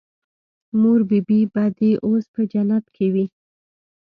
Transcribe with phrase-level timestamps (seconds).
[0.81, 3.25] مور بي بي به دې اوس په جنت کښې وي.